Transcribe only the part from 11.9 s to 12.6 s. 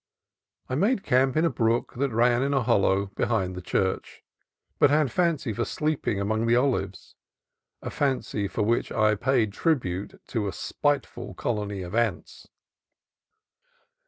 ants.